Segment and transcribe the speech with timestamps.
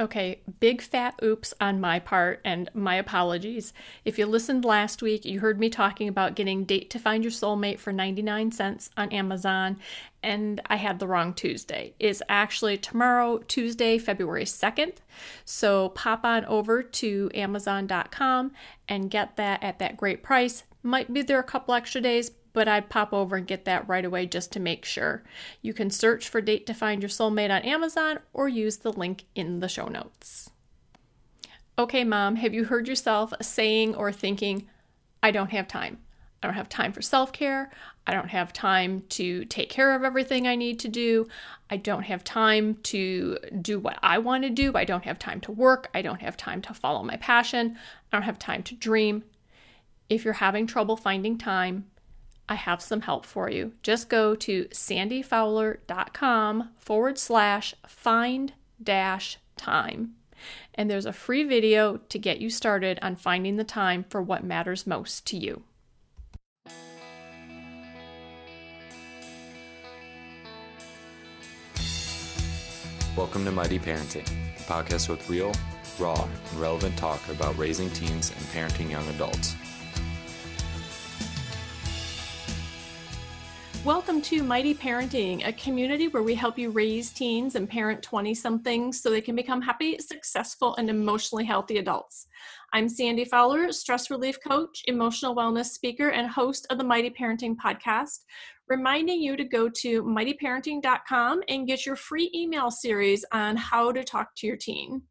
[0.00, 3.72] Okay, big fat oops on my part, and my apologies.
[4.04, 7.32] If you listened last week, you heard me talking about getting Date to Find Your
[7.32, 9.76] Soulmate for 99 cents on Amazon,
[10.22, 11.94] and I had the wrong Tuesday.
[11.98, 14.98] It's actually tomorrow, Tuesday, February 2nd.
[15.44, 18.52] So pop on over to Amazon.com
[18.88, 20.62] and get that at that great price.
[20.84, 24.04] Might be there a couple extra days, but I'd pop over and get that right
[24.04, 25.22] away just to make sure.
[25.62, 29.26] You can search for Date to Find Your Soulmate on Amazon or use the link
[29.36, 30.50] in the show notes.
[31.78, 34.66] Okay, mom, have you heard yourself saying or thinking,
[35.22, 35.98] I don't have time?
[36.42, 37.70] I don't have time for self care.
[38.08, 41.28] I don't have time to take care of everything I need to do.
[41.70, 44.72] I don't have time to do what I want to do.
[44.74, 45.90] I don't have time to work.
[45.94, 47.78] I don't have time to follow my passion.
[48.12, 49.22] I don't have time to dream.
[50.08, 51.84] If you're having trouble finding time,
[52.48, 53.72] I have some help for you.
[53.82, 60.14] Just go to sandyfowler.com forward slash find dash time.
[60.74, 64.44] And there's a free video to get you started on finding the time for what
[64.44, 65.64] matters most to you.
[73.16, 75.52] Welcome to Mighty Parenting, a podcast with real,
[75.98, 79.56] raw, and relevant talk about raising teens and parenting young adults.
[83.84, 88.34] Welcome to Mighty Parenting, a community where we help you raise teens and parent 20
[88.34, 92.26] somethings so they can become happy, successful, and emotionally healthy adults.
[92.72, 97.54] I'm Sandy Fowler, stress relief coach, emotional wellness speaker, and host of the Mighty Parenting
[97.54, 98.24] podcast,
[98.68, 104.02] reminding you to go to mightyparenting.com and get your free email series on how to
[104.02, 105.02] talk to your teen.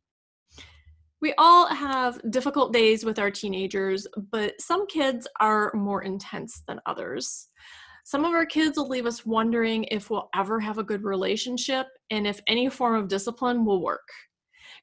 [1.21, 6.81] We all have difficult days with our teenagers, but some kids are more intense than
[6.85, 7.47] others.
[8.07, 11.87] Some of our kids will leave us wondering if we'll ever have a good relationship
[12.09, 14.07] and if any form of discipline will work.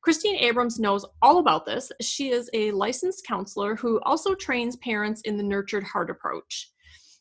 [0.02, 1.90] Christine Abrams knows all about this.
[2.02, 6.70] She is a licensed counselor who also trains parents in the nurtured heart approach.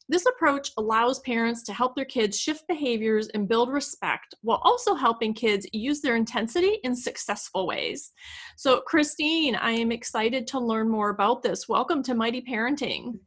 [0.09, 4.95] This approach allows parents to help their kids shift behaviors and build respect while also
[4.95, 8.11] helping kids use their intensity in successful ways.
[8.57, 11.69] So, Christine, I am excited to learn more about this.
[11.69, 13.19] Welcome to Mighty Parenting.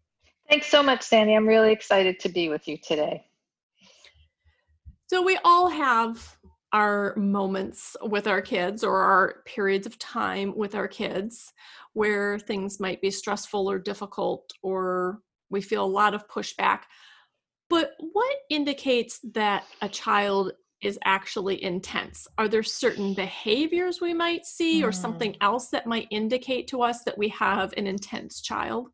[0.49, 1.35] Thanks so much, Sandy.
[1.35, 3.25] I'm really excited to be with you today.
[5.09, 6.37] So, we all have
[6.73, 11.53] our moments with our kids or our periods of time with our kids
[11.95, 16.81] where things might be stressful or difficult or we feel a lot of pushback.
[17.71, 20.53] But what indicates that a child
[20.83, 22.29] is actually intense?
[22.37, 25.39] Are there certain behaviors we might see or something mm.
[25.41, 28.89] else that might indicate to us that we have an intense child?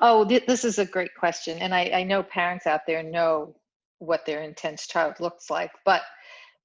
[0.00, 1.58] Oh, th- this is a great question.
[1.58, 3.54] And I, I know parents out there know
[3.98, 6.02] what their intense child looks like, but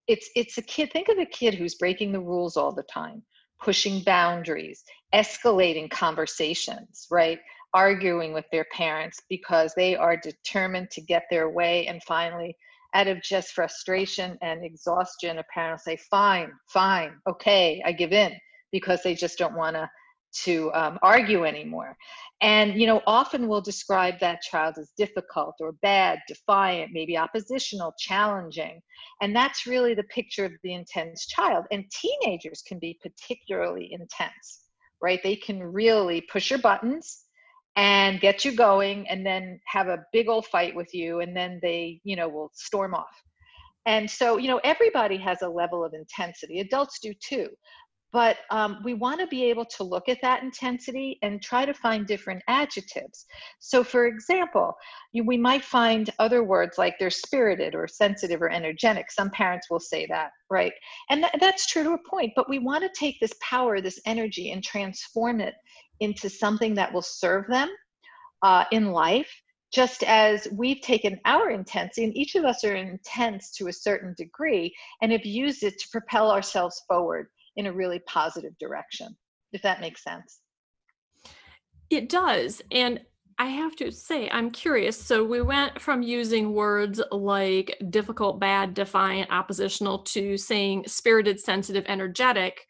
[0.07, 3.21] it's it's a kid think of a kid who's breaking the rules all the time
[3.61, 7.39] pushing boundaries escalating conversations right
[7.73, 12.55] arguing with their parents because they are determined to get their way and finally
[12.93, 18.13] out of just frustration and exhaustion a parent will say fine fine okay i give
[18.13, 18.31] in
[18.71, 19.89] because they just don't want to
[20.43, 21.95] to um, argue anymore
[22.41, 27.93] and, you know, often we'll describe that child as difficult or bad, defiant, maybe oppositional,
[27.97, 28.81] challenging.
[29.21, 31.65] And that's really the picture of the intense child.
[31.71, 34.65] And teenagers can be particularly intense,
[35.01, 35.21] right?
[35.23, 37.23] They can really push your buttons
[37.77, 41.21] and get you going and then have a big old fight with you.
[41.21, 43.21] And then they, you know, will storm off.
[43.85, 46.59] And so, you know, everybody has a level of intensity.
[46.59, 47.47] Adults do too
[48.15, 51.73] but um, we want to be able to look at that intensity and try to
[51.73, 53.25] find different adjectives.
[53.59, 54.73] So, for example,
[55.11, 59.11] you, we might find other words like they're spirited or sensitive or energetic.
[59.11, 60.71] Some parents will say that, right?
[61.09, 63.99] And th- that's true to a point, but we want to take this power, this
[64.05, 65.55] energy, and transform it
[65.99, 67.67] into something that will serve them
[68.43, 69.41] uh, in life
[69.73, 74.15] just as we've taken our intensity, and each of us are intense to a certain
[74.17, 79.15] degree, and have used it to propel ourselves forward in a really positive direction,
[79.53, 80.39] if that makes sense.
[81.89, 82.61] It does.
[82.71, 83.01] And
[83.37, 84.99] I have to say, I'm curious.
[84.99, 91.83] So we went from using words like difficult, bad, defiant, oppositional to saying spirited, sensitive,
[91.87, 92.65] energetic.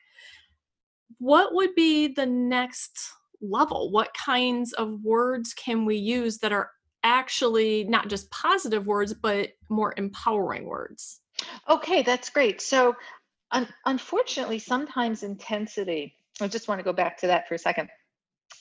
[1.19, 2.99] What would be the next
[3.41, 3.91] level?
[3.91, 6.71] What kinds of words can we use that are
[7.03, 11.21] actually not just positive words, but more empowering words?
[11.69, 12.59] Okay, that's great.
[12.59, 12.95] So
[13.51, 17.89] un- unfortunately, sometimes intensity, I just want to go back to that for a second,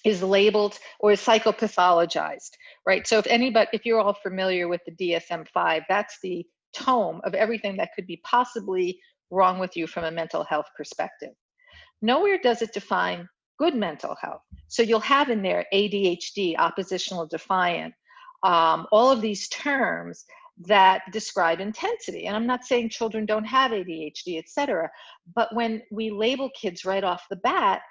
[0.05, 2.51] is labeled or is psychopathologized,
[2.87, 3.07] right?
[3.07, 7.77] So if anybody, if you're all familiar with the DSM-5, that's the tome of everything
[7.77, 8.99] that could be possibly
[9.31, 11.31] wrong with you from a mental health perspective.
[12.03, 13.29] Nowhere does it define
[13.59, 14.43] good mental health.
[14.69, 17.95] So you'll have in there ADHD, oppositional defiant,
[18.43, 20.25] um, all of these terms
[20.59, 22.27] that describe intensity.
[22.27, 24.89] And I'm not saying children don't have ADHD, et cetera,
[25.35, 27.83] but when we label kids right off the bat,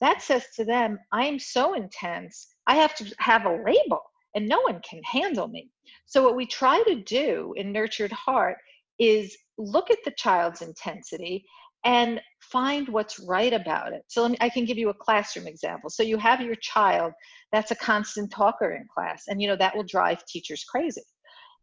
[0.00, 4.02] that says to them, I am so intense, I have to have a label
[4.34, 5.70] and no one can handle me.
[6.06, 8.58] So, what we try to do in Nurtured Heart
[8.98, 11.44] is look at the child's intensity
[11.84, 14.02] and find what's right about it.
[14.08, 15.90] So, me, I can give you a classroom example.
[15.90, 17.12] So, you have your child
[17.52, 21.02] that's a constant talker in class, and you know that will drive teachers crazy.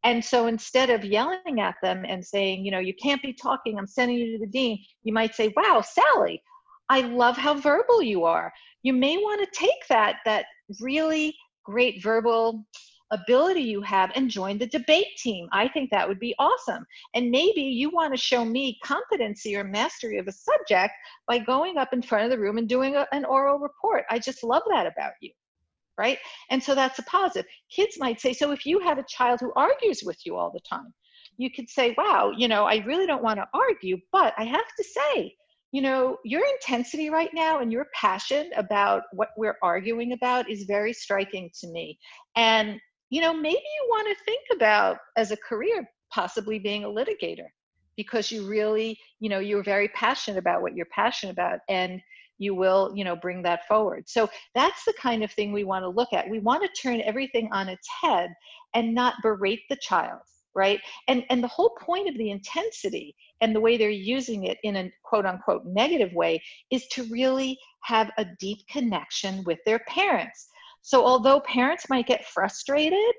[0.05, 3.79] And so instead of yelling at them and saying, you know, you can't be talking,
[3.79, 6.43] I'm sending you to the dean, you might say, wow, Sally,
[6.89, 8.53] I love how verbal you are.
[8.83, 10.45] You may want to take that, that
[10.79, 12.63] really great verbal
[13.09, 15.47] ability you have and join the debate team.
[15.51, 16.85] I think that would be awesome.
[17.15, 20.93] And maybe you want to show me competency or mastery of a subject
[21.27, 24.03] by going up in front of the room and doing a, an oral report.
[24.11, 25.31] I just love that about you
[25.97, 26.17] right?
[26.49, 27.45] And so that's a positive.
[27.73, 30.59] Kids might say, so if you have a child who argues with you all the
[30.67, 30.93] time,
[31.37, 34.67] you could say, wow, you know, I really don't want to argue, but I have
[34.77, 35.35] to say,
[35.71, 40.63] you know, your intensity right now and your passion about what we're arguing about is
[40.63, 41.99] very striking to me.
[42.35, 46.87] And, you know, maybe you want to think about as a career possibly being a
[46.87, 47.47] litigator
[47.97, 51.59] because you really, you know, you're very passionate about what you're passionate about.
[51.67, 52.01] And
[52.37, 54.07] you will you know bring that forward.
[54.07, 56.29] So that's the kind of thing we want to look at.
[56.29, 58.29] We want to turn everything on its head
[58.73, 60.21] and not berate the child
[60.57, 60.79] right?
[61.09, 64.77] And and the whole point of the intensity and the way they're using it in
[64.77, 66.41] a quote unquote negative way
[66.71, 70.47] is to really have a deep connection with their parents.
[70.81, 73.13] So although parents might get frustrated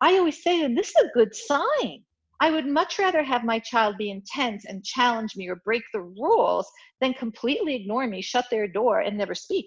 [0.00, 2.02] i always say them this is a good sign
[2.40, 6.00] I would much rather have my child be intense and challenge me or break the
[6.00, 6.70] rules
[7.00, 9.66] than completely ignore me, shut their door, and never speak.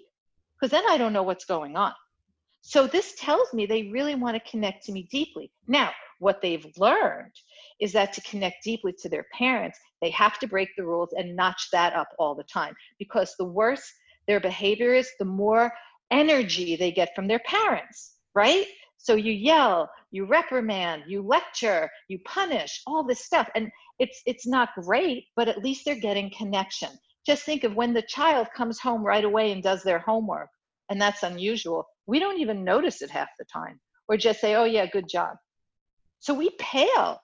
[0.54, 1.92] Because then I don't know what's going on.
[2.62, 5.50] So this tells me they really want to connect to me deeply.
[5.66, 5.90] Now,
[6.20, 7.34] what they've learned
[7.80, 11.34] is that to connect deeply to their parents, they have to break the rules and
[11.34, 12.74] notch that up all the time.
[12.98, 13.92] Because the worse
[14.28, 15.72] their behavior is, the more
[16.12, 18.66] energy they get from their parents, right?
[19.02, 23.48] So you yell, you reprimand, you lecture, you punish, all this stuff.
[23.56, 23.68] And
[23.98, 26.88] it's it's not great, but at least they're getting connection.
[27.26, 30.48] Just think of when the child comes home right away and does their homework,
[30.88, 31.84] and that's unusual.
[32.06, 35.36] We don't even notice it half the time, or just say, "Oh yeah, good job."
[36.20, 37.20] So we pale.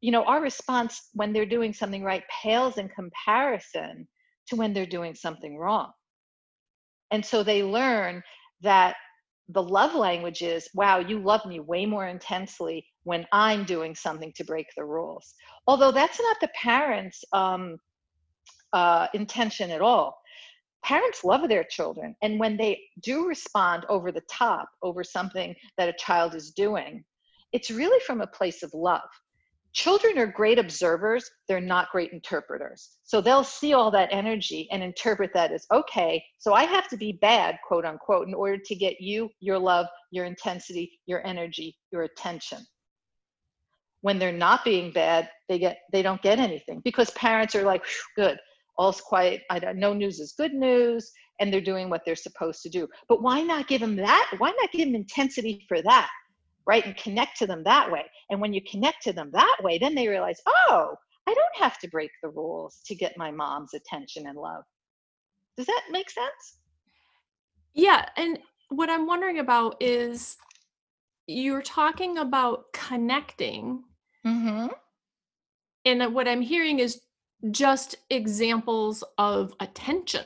[0.00, 4.08] You know, our response when they're doing something right pales in comparison
[4.48, 5.92] to when they're doing something wrong.
[7.12, 8.22] And so they learn
[8.62, 8.96] that
[9.52, 14.32] the love language is wow you love me way more intensely when i'm doing something
[14.34, 15.34] to break the rules.
[15.66, 17.76] Although that's not the parents um,
[18.72, 20.16] uh, intention at all.
[20.84, 25.88] Parents love their children and when they do respond over the top over something that
[25.88, 27.04] a child is doing
[27.52, 29.10] it's really from a place of love
[29.72, 32.90] children are great observers they're not great interpreters.
[33.02, 36.96] So they'll see all that energy and interpret that as okay so i have to
[36.96, 41.76] be bad quote unquote in order to get you your love your intensity your energy
[41.92, 42.58] your attention.
[44.02, 47.82] When they're not being bad they get they don't get anything because parents are like
[48.16, 48.38] good.
[48.78, 49.42] All's quiet.
[49.50, 52.88] I don't, no news is good news and they're doing what they're supposed to do.
[53.08, 54.30] But why not give them that?
[54.38, 56.08] Why not give them intensity for that
[56.70, 56.86] right?
[56.86, 58.04] And connect to them that way.
[58.30, 60.94] And when you connect to them that way, then they realize, oh,
[61.26, 64.62] I don't have to break the rules to get my mom's attention and love.
[65.56, 66.58] Does that make sense?
[67.74, 68.08] Yeah.
[68.16, 70.36] And what I'm wondering about is
[71.26, 73.82] you're talking about connecting.
[74.24, 74.68] Mm-hmm.
[75.86, 77.00] And what I'm hearing is
[77.50, 80.24] just examples of attention.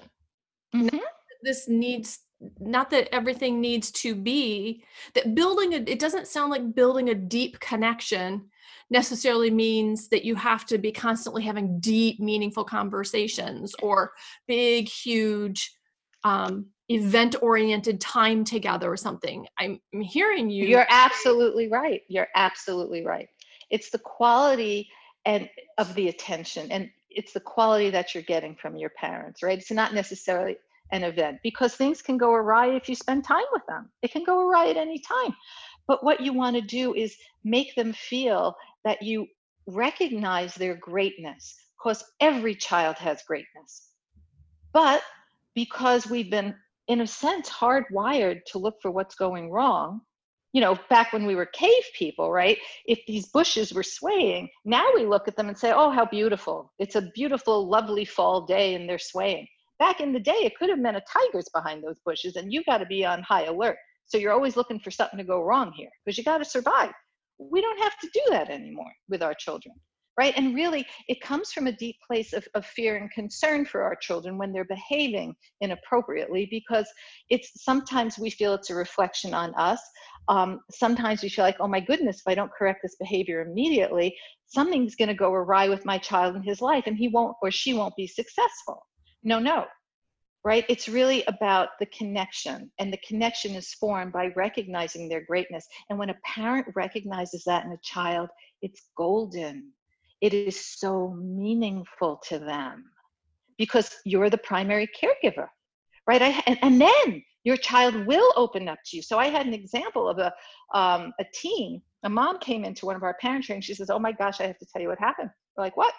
[0.76, 0.98] Mm-hmm.
[1.42, 2.18] This needs
[2.60, 4.84] not that everything needs to be
[5.14, 8.50] that building a, it doesn't sound like building a deep connection
[8.90, 14.12] necessarily means that you have to be constantly having deep meaningful conversations or
[14.46, 15.74] big huge
[16.22, 19.46] um, event oriented time together or something.
[19.58, 20.66] I'm, I'm hearing you.
[20.66, 22.02] You're absolutely right.
[22.08, 23.28] You're absolutely right.
[23.70, 24.88] It's the quality
[25.24, 25.48] and
[25.78, 29.58] of the attention and it's the quality that you're getting from your parents right?
[29.58, 30.56] It's not necessarily
[30.92, 33.90] an event because things can go awry if you spend time with them.
[34.02, 35.34] It can go awry at any time.
[35.86, 39.26] But what you want to do is make them feel that you
[39.66, 43.88] recognize their greatness because every child has greatness.
[44.72, 45.02] But
[45.54, 46.54] because we've been,
[46.88, 50.00] in a sense, hardwired to look for what's going wrong,
[50.52, 52.58] you know, back when we were cave people, right?
[52.86, 56.72] If these bushes were swaying, now we look at them and say, oh, how beautiful.
[56.78, 60.70] It's a beautiful, lovely fall day and they're swaying back in the day, it could
[60.70, 63.76] have meant a tiger's behind those bushes, and you got to be on high alert.
[64.06, 66.92] So you're always looking for something to go wrong here because you got to survive.
[67.38, 69.74] We don't have to do that anymore with our children
[70.18, 70.34] right?
[70.36, 73.96] And really, it comes from a deep place of, of fear and concern for our
[73.96, 76.88] children when they're behaving inappropriately because
[77.30, 79.80] it's sometimes we feel it's a reflection on us.
[80.28, 84.16] Um, sometimes we feel like, oh my goodness, if I don't correct this behavior immediately,
[84.46, 87.50] something's going to go awry with my child in his life and he won't or
[87.50, 88.86] she won't be successful.
[89.24, 89.64] No, no,
[90.44, 90.64] right?
[90.68, 95.66] It's really about the connection, and the connection is formed by recognizing their greatness.
[95.90, 98.28] And when a parent recognizes that in a child,
[98.62, 99.72] it's golden.
[100.20, 102.84] It is so meaningful to them
[103.58, 105.48] because you're the primary caregiver
[106.06, 106.22] right?
[106.22, 109.02] I, and, and then your child will open up to you.
[109.02, 110.32] So i had an example of a,
[110.76, 111.82] um, a teen.
[112.04, 113.64] A mom came into one of our parent trainings.
[113.64, 115.30] She says oh my gosh i have to tell you what happened.
[115.56, 115.94] We're like what?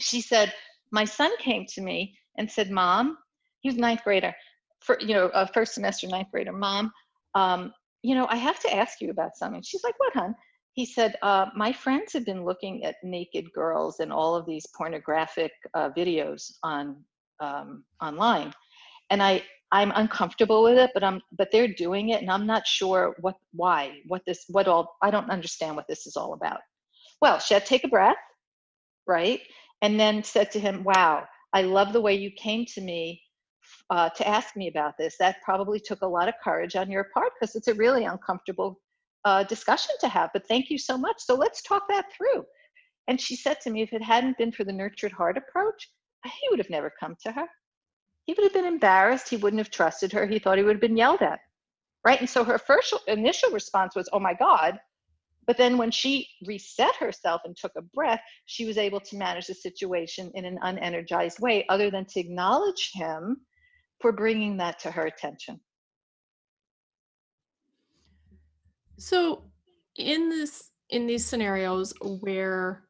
[0.00, 0.52] She said
[0.90, 3.16] my son came to me and said mom
[3.60, 4.32] he was ninth grader
[4.80, 6.90] for you know a first semester ninth grader mom
[7.34, 7.72] um,
[8.02, 10.34] you know i have to ask you about something she's like what hon
[10.74, 14.66] he said, uh, My friends have been looking at naked girls and all of these
[14.74, 16.96] pornographic uh, videos on
[17.40, 18.52] um, online.
[19.10, 22.66] And I, I'm uncomfortable with it, but I'm, but they're doing it, and I'm not
[22.66, 24.96] sure what, why, what this, what all.
[25.02, 26.60] I don't understand what this is all about.
[27.20, 28.16] Well, she had to take a breath,
[29.06, 29.40] right,
[29.82, 33.22] and then said to him, "Wow, I love the way you came to me
[33.90, 35.16] uh, to ask me about this.
[35.18, 38.80] That probably took a lot of courage on your part because it's a really uncomfortable
[39.24, 41.16] uh, discussion to have, but thank you so much.
[41.18, 42.44] So let's talk that through.
[43.08, 45.90] And she said to me, if it hadn't been for the nurtured heart approach,
[46.24, 47.46] he would have never come to her.
[48.24, 49.28] He would have been embarrassed.
[49.28, 50.26] He wouldn't have trusted her.
[50.26, 51.40] He thought he would have been yelled at.
[52.04, 52.20] Right.
[52.20, 54.78] And so her first initial response was, oh my God.
[55.52, 59.48] But then when she reset herself and took a breath, she was able to manage
[59.48, 63.36] the situation in an unenergized way, other than to acknowledge him
[64.00, 65.60] for bringing that to her attention.
[68.96, 69.44] So
[69.96, 72.84] in this in these scenarios where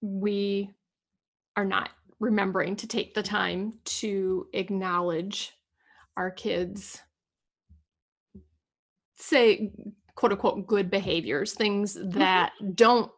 [0.00, 0.70] we
[1.54, 5.52] are not remembering to take the time to acknowledge
[6.16, 7.02] our kids
[9.16, 9.70] say
[10.16, 12.18] quote unquote good behaviors things mm-hmm.
[12.18, 13.10] that don't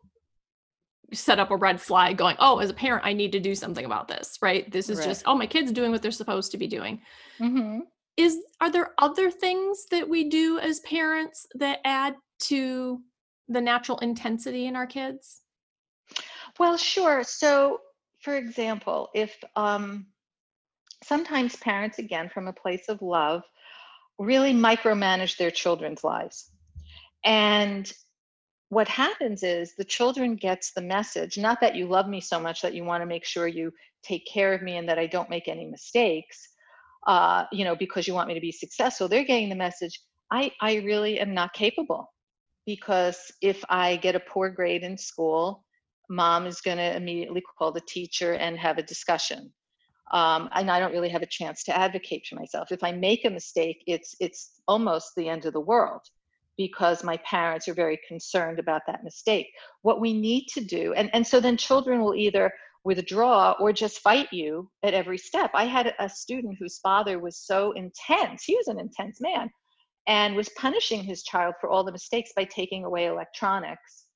[1.15, 3.87] set up a red flag going oh as a parent i need to do something
[3.87, 4.71] about this right?
[4.71, 5.07] This is right.
[5.07, 7.01] just oh my kids doing what they're supposed to be doing.
[7.41, 7.81] Mm-hmm.
[8.17, 12.15] Is are there other things that we do as parents that add
[12.45, 13.01] to
[13.49, 15.41] the natural intensity in our kids?
[16.59, 17.25] Well sure.
[17.25, 17.81] So
[18.21, 20.07] for example if um,
[21.05, 23.43] sometimes parents again from a place of love
[24.19, 26.51] really micromanage their children's lives
[27.25, 27.93] and
[28.71, 32.63] what happens is the children gets the message not that you love me so much
[32.63, 33.73] that you want to make sure you
[34.03, 36.49] take care of me and that i don't make any mistakes
[37.09, 39.09] uh, you know, because you want me to be successful.
[39.09, 42.13] They're getting the message, I, I really am not capable
[42.67, 45.65] because if I get a poor grade in school,
[46.11, 49.51] mom is going to immediately call the teacher and have a discussion.
[50.13, 52.73] Um, and I don't really have a chance to advocate for myself.
[52.73, 56.01] If I make a mistake, it's it's almost the end of the world
[56.59, 59.47] because my parents are very concerned about that mistake.
[59.83, 62.53] What we need to do, and, and so then children will either
[62.85, 65.51] withdraw or just fight you at every step.
[65.55, 69.49] I had a student whose father was so intense, he was an intense man,
[70.09, 74.07] and was punishing his child for all the mistakes by taking away electronics.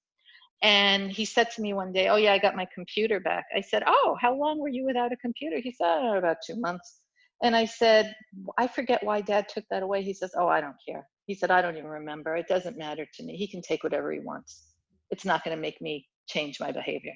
[0.63, 3.47] And he said to me one day, Oh, yeah, I got my computer back.
[3.55, 5.59] I said, Oh, how long were you without a computer?
[5.59, 7.01] He said, oh, About two months.
[7.43, 8.15] And I said,
[8.57, 10.03] I forget why dad took that away.
[10.03, 11.05] He says, Oh, I don't care.
[11.27, 12.37] He said, I don't even remember.
[12.37, 13.37] It doesn't matter to me.
[13.37, 14.67] He can take whatever he wants.
[15.11, 17.15] It's not going to make me change my behavior.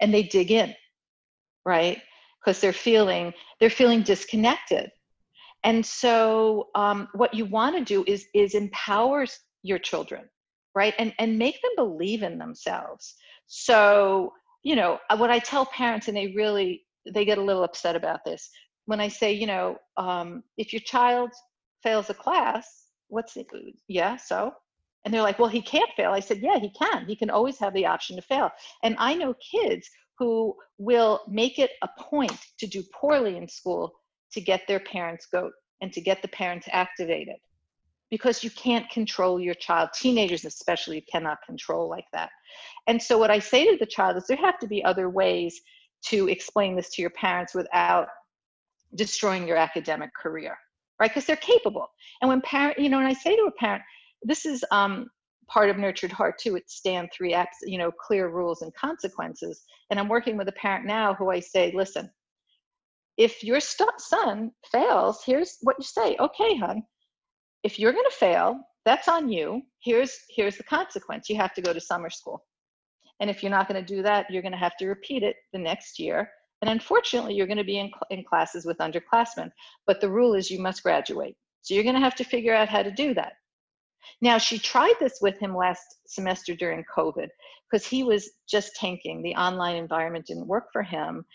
[0.00, 0.74] And they dig in
[1.64, 2.00] right
[2.40, 4.90] because they're feeling they're feeling disconnected
[5.62, 9.24] and so um, what you want to do is is empower
[9.62, 10.24] your children
[10.74, 13.14] right and and make them believe in themselves
[13.46, 14.32] so
[14.62, 17.96] you know uh, what i tell parents and they really they get a little upset
[17.96, 18.50] about this
[18.86, 21.30] when i say you know um, if your child
[21.82, 22.83] fails a class
[23.14, 23.46] what's it
[23.88, 24.52] yeah so?
[25.04, 26.12] And they're like well he can't fail.
[26.12, 27.06] I said yeah he can.
[27.06, 28.50] He can always have the option to fail.
[28.82, 33.92] And i know kids who will make it a point to do poorly in school
[34.32, 37.36] to get their parents goat and to get the parents activated.
[38.10, 39.88] Because you can't control your child.
[39.92, 42.30] Teenagers especially cannot control like that.
[42.88, 45.60] And so what i say to the child is there have to be other ways
[46.10, 48.08] to explain this to your parents without
[48.94, 50.56] destroying your academic career
[51.00, 51.86] right because they're capable
[52.20, 53.82] and when parent you know when i say to a parent
[54.22, 55.06] this is um,
[55.48, 59.62] part of nurtured heart too it's stand three acts you know clear rules and consequences
[59.90, 62.10] and i'm working with a parent now who i say listen
[63.16, 66.16] if your st- son fails, here's what you say.
[66.18, 66.82] Okay, hon,
[67.62, 69.62] if you're going to fail, that's on you.
[69.82, 71.28] Here's here's the consequence.
[71.28, 72.44] You have to go to summer school.
[73.20, 75.36] And if you're not going to do that, you're going to have to repeat it
[75.52, 76.28] the next year.
[76.64, 79.50] And unfortunately, you're going to be in, in classes with underclassmen.
[79.86, 81.36] But the rule is you must graduate.
[81.60, 83.34] So you're going to have to figure out how to do that.
[84.22, 87.28] Now, she tried this with him last semester during COVID
[87.70, 89.22] because he was just tanking.
[89.22, 91.26] The online environment didn't work for him.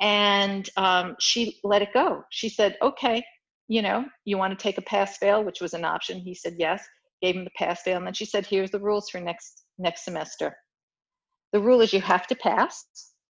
[0.00, 2.22] And um, she let it go.
[2.30, 3.22] She said, okay,
[3.68, 6.18] you know, you want to take a pass fail, which was an option.
[6.18, 6.82] He said yes,
[7.20, 7.98] gave him the pass fail.
[7.98, 10.56] And then she said, here's the rules for next next semester.
[11.52, 12.86] The rule is you have to pass.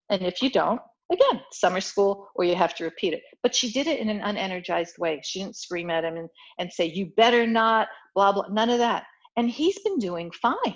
[0.09, 0.81] And if you don't,
[1.13, 3.23] again, summer school or you have to repeat it.
[3.43, 5.21] But she did it in an unenergized way.
[5.25, 8.79] She didn't scream at him and, and say, you better not, blah, blah, none of
[8.79, 9.05] that.
[9.37, 10.75] And he's been doing fine.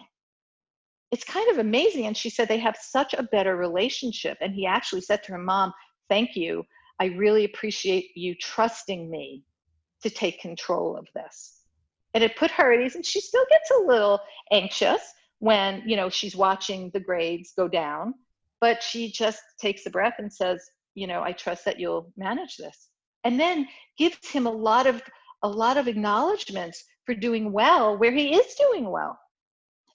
[1.11, 2.07] It's kind of amazing.
[2.07, 4.39] And she said they have such a better relationship.
[4.41, 5.73] And he actually said to her mom,
[6.09, 6.65] thank you.
[6.99, 9.45] I really appreciate you trusting me
[10.03, 11.59] to take control of this.
[12.15, 12.95] And it put her at ease.
[12.95, 14.21] And she still gets a little
[14.51, 15.01] anxious
[15.41, 18.15] when, you know, she's watching the grades go down
[18.63, 20.65] but she just takes a breath and says
[20.95, 22.89] you know i trust that you'll manage this.
[23.25, 25.03] And then gives him a lot of
[25.43, 29.19] a lot of acknowledgments for doing well where he is doing well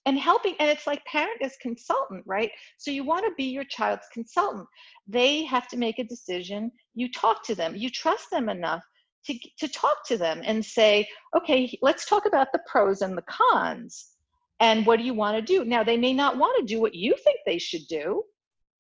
[0.06, 2.52] and helping and it's like parent as consultant right?
[2.78, 4.68] So you want to be your child's consultant.
[5.08, 6.72] They have to make a decision.
[6.94, 7.76] You talk to them.
[7.76, 8.84] You trust them enough
[9.26, 11.08] to, to talk to them and say
[11.38, 14.12] okay let's talk about the pros and the cons
[14.60, 15.66] and what do you want to do?
[15.66, 18.24] Now they may not want to do what you think they should do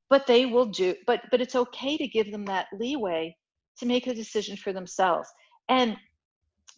[0.09, 3.35] but they will do but but it's okay to give them that leeway
[3.79, 5.29] to make a decision for themselves.
[5.69, 5.97] And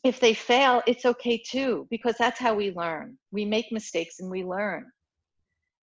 [0.03, 3.17] if they fail it's okay too because that's how we learn.
[3.31, 4.85] We make mistakes and we learn.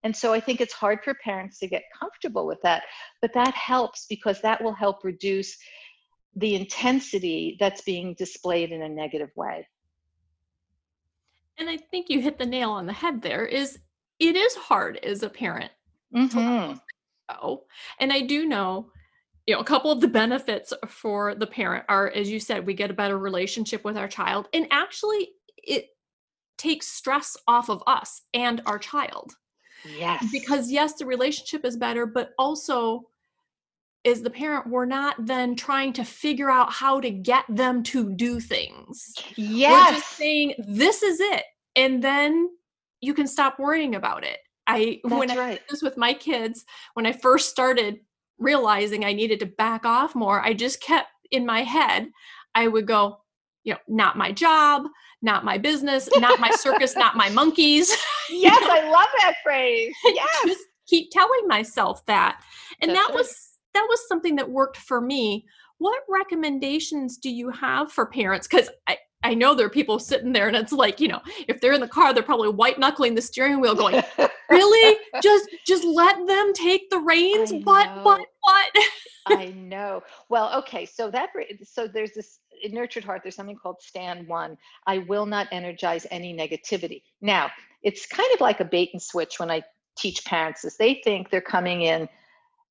[0.03, 2.83] And so i think it's hard for parents to get comfortable with that
[3.21, 5.57] but that helps because that will help reduce
[6.35, 9.67] the intensity that's being displayed in a negative way.
[11.57, 13.79] And i think you hit the nail on the head there is
[14.19, 15.71] it is hard as a parent
[16.15, 16.73] mm-hmm
[17.29, 17.63] go.
[17.99, 18.91] And I do know,
[19.45, 22.73] you know, a couple of the benefits for the parent are, as you said, we
[22.73, 24.47] get a better relationship with our child.
[24.53, 25.85] And actually, it
[26.57, 29.33] takes stress off of us and our child.
[29.97, 30.25] Yes.
[30.31, 33.03] Because, yes, the relationship is better, but also,
[34.05, 38.11] as the parent, we're not then trying to figure out how to get them to
[38.13, 39.13] do things.
[39.35, 39.91] Yes.
[39.91, 41.43] We're just saying, this is it.
[41.75, 42.49] And then
[43.01, 44.39] you can stop worrying about it.
[44.67, 45.39] I That's when right.
[45.39, 47.99] I did this with my kids, when I first started
[48.37, 52.09] realizing I needed to back off more, I just kept in my head,
[52.55, 53.19] I would go,
[53.63, 54.83] you know, not my job,
[55.21, 57.95] not my business, not my circus, not my monkeys.
[58.29, 58.61] Yes?
[58.61, 59.95] I love that phrase.
[60.03, 60.27] Yes.
[60.45, 62.41] just keep telling myself that.
[62.81, 63.19] And That's that right.
[63.19, 65.45] was that was something that worked for me.
[65.77, 68.45] What recommendations do you have for parents?
[68.45, 71.59] Because I, I know there are people sitting there and it's like, you know, if
[71.59, 74.01] they're in the car, they're probably white knuckling the steering wheel going,
[74.49, 74.97] really?
[75.21, 78.83] Just just let them take the reins, but but but
[79.37, 80.01] I know.
[80.29, 81.31] Well, okay, so that
[81.63, 84.57] so there's this in nurtured heart there's something called stand one.
[84.85, 87.01] I will not energize any negativity.
[87.19, 87.51] Now,
[87.83, 89.61] it's kind of like a bait and switch when I
[89.97, 90.77] teach parents this.
[90.77, 92.07] They think they're coming in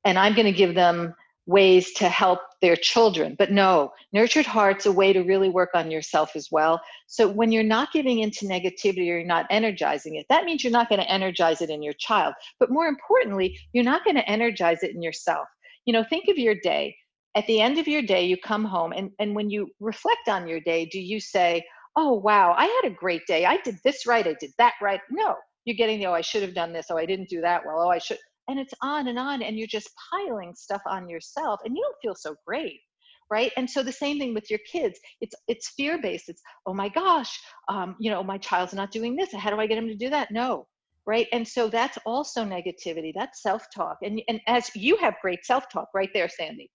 [0.06, 1.14] and I'm going to give them
[1.46, 3.36] ways to help their children.
[3.38, 6.80] But no, nurtured heart's a way to really work on yourself as well.
[7.06, 10.72] So when you're not giving into negativity or you're not energizing it, that means you're
[10.72, 12.34] not going to energize it in your child.
[12.58, 15.46] But more importantly, you're not going to energize it in yourself.
[15.84, 16.96] You know, think of your day.
[17.36, 20.48] At the end of your day, you come home and, and when you reflect on
[20.48, 21.62] your day, do you say,
[21.96, 23.46] Oh wow, I had a great day.
[23.46, 25.00] I did this right, I did that right.
[25.10, 27.64] No, you're getting the oh, I should have done this, oh, I didn't do that
[27.64, 31.08] well, oh, I should and it's on and on and you're just piling stuff on
[31.08, 32.80] yourself and you don't feel so great
[33.28, 33.50] right?
[33.56, 35.00] And so the same thing with your kids.
[35.20, 39.16] It's it's fear based it's oh my gosh um, you know my child's not doing
[39.16, 39.32] this.
[39.32, 40.30] How do i get him to do that?
[40.30, 40.66] No
[41.06, 41.28] right?
[41.32, 43.12] And so that's also negativity.
[43.14, 43.98] That's self-talk.
[44.02, 46.70] And and as you have great self-talk right there sandy.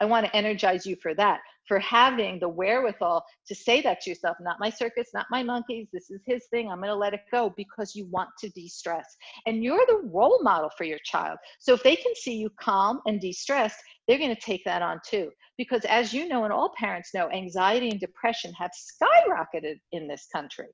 [0.00, 4.10] I want to energize you for that for having the wherewithal to say that to
[4.10, 7.14] yourself not my circus not my monkeys this is his thing i'm going to let
[7.14, 9.16] it go because you want to de-stress.
[9.46, 11.38] And you're the role model for your child.
[11.58, 15.00] So if they can see you calm and de-stressed they're going to take that on
[15.06, 15.30] too.
[15.56, 20.26] Because as you know and all parents know anxiety and depression have skyrocketed in this
[20.32, 20.68] country.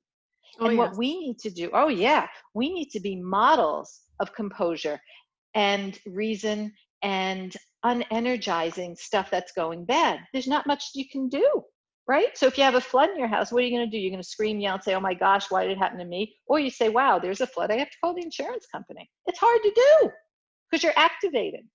[0.59, 0.79] Oh, and yes.
[0.79, 4.99] what we need to do oh yeah we need to be models of composure
[5.55, 10.19] and reason and unenergizing stuff that's going bad.
[10.33, 11.63] There's not much you can do,
[12.07, 12.37] right?
[12.37, 13.99] So if you have a flood in your house, what are you going to do?
[14.01, 16.05] You're going to scream, yell, and say, oh my gosh, why did it happen to
[16.05, 16.35] me?
[16.45, 17.71] Or you say, wow, there's a flood.
[17.71, 19.09] I have to call the insurance company.
[19.25, 20.09] It's hard to do
[20.69, 21.65] because you're activated,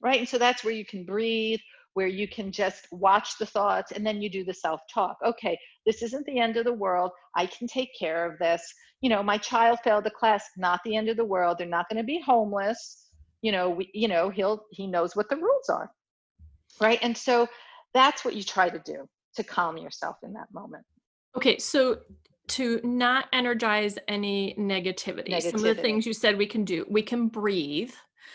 [0.00, 0.18] right?
[0.18, 1.60] And so that's where you can breathe
[1.94, 5.16] where you can just watch the thoughts and then you do the self talk.
[5.24, 7.10] Okay, this isn't the end of the world.
[7.36, 8.62] I can take care of this.
[9.00, 11.58] You know, my child failed the class, not the end of the world.
[11.58, 13.08] They're not going to be homeless.
[13.42, 15.90] You know, we, you know, he'll he knows what the rules are.
[16.80, 16.98] Right?
[17.02, 17.48] And so
[17.94, 20.84] that's what you try to do to calm yourself in that moment.
[21.36, 22.00] Okay, so
[22.48, 26.84] to not energize any negativity, negativity, some of the things you said we can do,
[26.88, 27.92] we can breathe.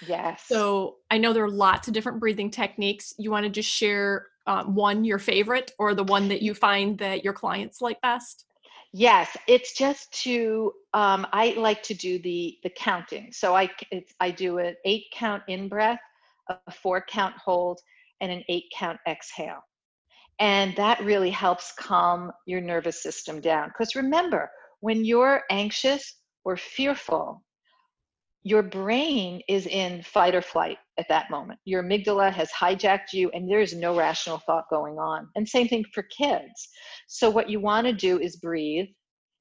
[0.07, 0.43] Yes.
[0.47, 3.13] So I know there are lots of different breathing techniques.
[3.17, 6.97] You want to just share um, one your favorite or the one that you find
[6.99, 8.45] that your clients like best?
[8.97, 10.71] Yes, it's just to.
[10.93, 13.33] Um, I like to do the the counting.
[13.33, 13.69] So I
[14.21, 15.99] I do an eight count in breath,
[16.49, 17.81] a four count hold,
[18.21, 19.59] and an eight count exhale,
[20.39, 23.69] and that really helps calm your nervous system down.
[23.69, 27.44] Because remember, when you're anxious or fearful,
[28.45, 31.59] your brain is in fight or flight at that moment.
[31.65, 35.27] Your amygdala has hijacked you, and there's no rational thought going on.
[35.35, 36.69] And same thing for kids.
[37.07, 38.85] So, what you want to do is breathe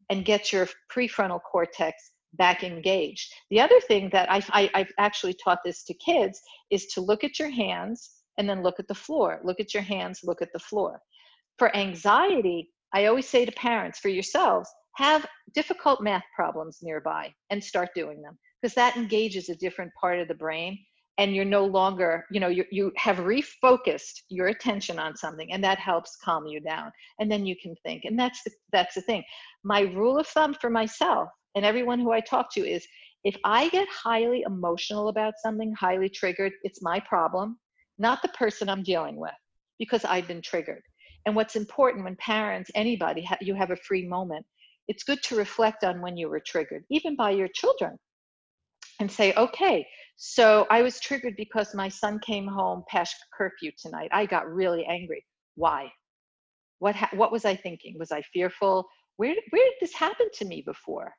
[0.09, 3.31] and get your prefrontal cortex back engaged.
[3.51, 6.40] The other thing that I've, I, have actually taught this to kids
[6.71, 9.38] is to look at your hands and then look at the floor.
[9.45, 11.03] Look at your hands, look at the floor.
[11.59, 17.63] For anxiety, I always say to parents, for yourselves, have difficult math problems nearby and
[17.63, 20.79] start doing them because that engages a different part of the brain
[21.19, 25.63] and you're no longer you know you, you have refocused your attention on something and
[25.63, 29.01] that helps calm you down and then you can think and that's the, that's the
[29.03, 29.23] thing.
[29.63, 32.87] My rule of thumb for myself and everyone who i talk to is
[33.23, 37.59] if i get highly emotional about something highly triggered it's my problem
[37.99, 39.33] not the person i'm dealing with
[39.79, 40.83] because i've been triggered.
[41.27, 44.45] And what's important when parents anybody you have a free moment
[44.88, 47.99] it's good to reflect on when you were triggered even by your children
[49.01, 54.11] and say, okay, so I was triggered because my son came home past curfew tonight.
[54.12, 55.25] I got really angry.
[55.57, 55.90] Why?
[56.79, 57.97] What ha- what was I thinking?
[57.99, 58.87] Was I fearful?
[59.16, 61.12] Where where did this happen to me before?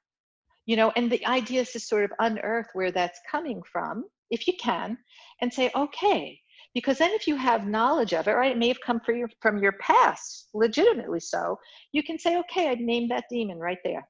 [0.66, 4.48] You know, and the idea is to sort of unearth where that's coming from, if
[4.48, 4.98] you can,
[5.42, 6.40] and say, okay,
[6.76, 9.30] because then if you have knowledge of it, right, it may have come from your
[9.42, 11.58] from your past, legitimately so.
[11.92, 14.08] You can say, okay, I'd name that demon right there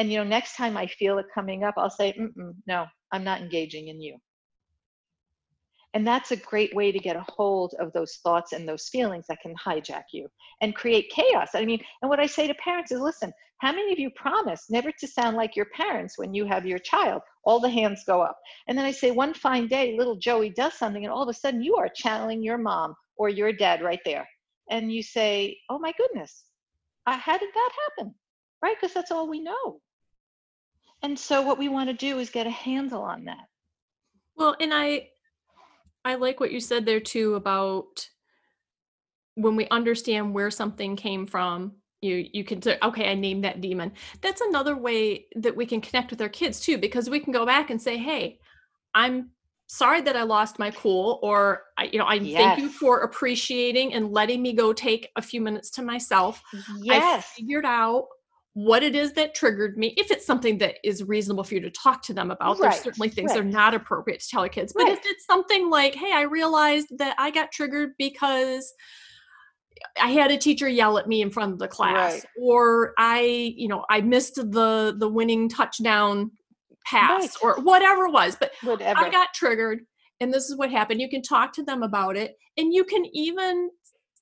[0.00, 2.12] and you know next time i feel it coming up i'll say
[2.66, 4.16] no i'm not engaging in you
[5.94, 9.26] and that's a great way to get a hold of those thoughts and those feelings
[9.28, 10.28] that can hijack you
[10.60, 11.50] and create chaos.
[11.54, 14.70] I mean and what i say to parents is listen how many of you promise
[14.70, 17.20] never to sound like your parents when you have your child?
[17.44, 18.38] All the hands go up.
[18.68, 21.34] And then i say one fine day little joey does something and all of a
[21.34, 24.28] sudden you are channeling your mom or your dad right there.
[24.70, 26.44] And you say oh my goodness
[27.06, 28.14] how did that happen?
[28.62, 28.76] Right?
[28.80, 29.80] Because that's all we know.
[31.02, 33.46] And so what we want to do is get a handle on that.
[34.36, 35.08] Well and i
[36.04, 38.08] i like what you said there too about
[39.34, 43.60] when we understand where something came from you you can say okay i named that
[43.60, 43.92] demon.
[44.20, 47.44] That's another way that we can connect with our kids too because we can go
[47.44, 48.38] back and say hey
[48.94, 49.30] i'm
[49.66, 52.40] sorry that i lost my cool or I, you know i yes.
[52.40, 56.42] thank you for appreciating and letting me go take a few minutes to myself.
[56.82, 57.02] Yes.
[57.02, 58.06] i figured out
[58.54, 61.70] what it is that triggered me if it's something that is reasonable for you to
[61.70, 63.36] talk to them about right, there's certainly things right.
[63.36, 64.92] that are not appropriate to tell your kids but right.
[64.92, 68.72] if it's something like hey i realized that i got triggered because
[70.00, 73.68] i had a teacher yell at me in front of the class or i you
[73.68, 76.30] know i missed the the winning touchdown
[76.84, 78.98] pass or whatever it was but whatever.
[78.98, 79.80] i got triggered
[80.18, 83.04] and this is what happened you can talk to them about it and you can
[83.12, 83.70] even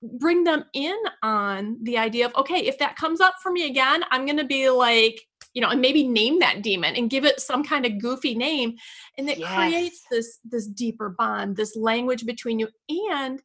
[0.02, 4.02] bring them in on the idea of okay if that comes up for me again
[4.11, 5.20] i'm going to be like
[5.54, 8.74] you know and maybe name that demon and give it some kind of goofy name
[9.16, 9.54] and it yes.
[9.54, 13.42] creates this this deeper bond this language between you and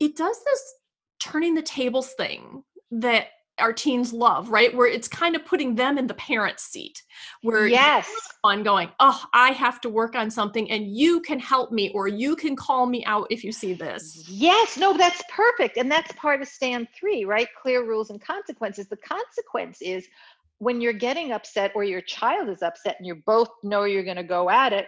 [0.00, 0.74] it does this
[1.20, 3.26] turning the tables thing that
[3.58, 4.74] our teens love, right?
[4.74, 7.02] Where it's kind of putting them in the parent seat,
[7.42, 8.08] where yes,
[8.44, 12.08] on going, oh, I have to work on something, and you can help me, or
[12.08, 14.24] you can call me out if you see this.
[14.28, 17.48] Yes, no, that's perfect, and that's part of stand three, right?
[17.60, 18.88] Clear rules and consequences.
[18.88, 20.06] The consequence is
[20.58, 24.16] when you're getting upset, or your child is upset, and you both know you're going
[24.16, 24.86] to go at it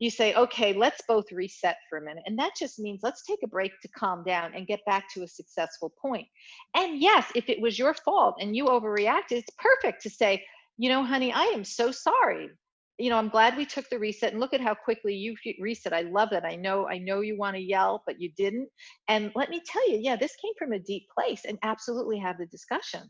[0.00, 2.24] you say, okay, let's both reset for a minute.
[2.26, 5.22] And that just means let's take a break to calm down and get back to
[5.22, 6.26] a successful point.
[6.74, 10.44] And yes, if it was your fault and you overreacted, it's perfect to say,
[10.78, 12.50] you know, honey, I am so sorry.
[12.98, 15.92] You know, I'm glad we took the reset and look at how quickly you reset.
[15.92, 16.44] I love that.
[16.44, 18.68] I know, I know you want to yell, but you didn't.
[19.08, 22.38] And let me tell you, yeah, this came from a deep place and absolutely have
[22.38, 23.02] the discussion.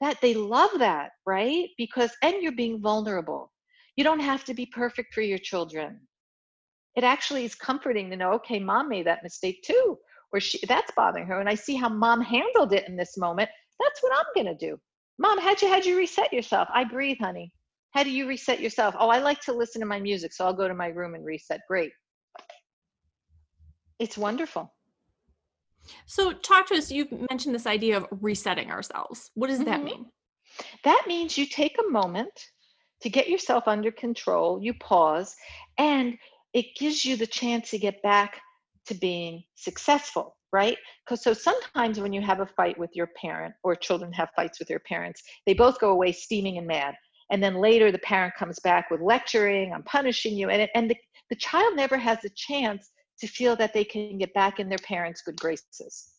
[0.00, 1.68] That they love that, right?
[1.78, 3.52] Because, and you're being vulnerable.
[3.96, 6.00] You don't have to be perfect for your children
[6.96, 9.98] it actually is comforting to know, okay, mom made that mistake too,
[10.32, 13.48] or she that's bothering her and i see how mom handled it in this moment.
[13.78, 14.76] That's what i'm going to do.
[15.18, 16.68] Mom how'd you how'd you reset yourself?
[16.72, 17.52] I breathe honey.
[17.92, 18.94] How do you reset yourself?
[18.98, 21.24] Oh i like to listen to my music so i'll go to my room and
[21.24, 21.60] reset.
[21.68, 21.92] Great.
[23.98, 24.72] It's wonderful.
[26.06, 29.30] So talk to us you've mentioned this idea of resetting ourselves.
[29.34, 29.84] What does that Mhm.
[29.84, 30.12] mean?
[30.84, 32.32] That means you take a moment
[33.02, 35.34] to get yourself under control you pause
[35.78, 36.18] and
[36.56, 38.40] it gives you the chance to get back
[38.86, 40.78] to being successful right?
[41.04, 44.58] Because so sometimes when you have a fight with your parent or children have fights
[44.58, 46.94] with their parents they both go away steaming and mad.
[47.30, 50.96] And then later the parent comes back with lecturing i'm punishing you and, and the,
[51.28, 52.90] the child never has a chance
[53.20, 56.12] to feel that they can get back in their parents good graces.